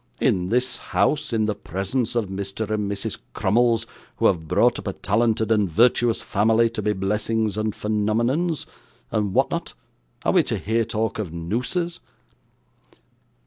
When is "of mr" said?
2.15-2.67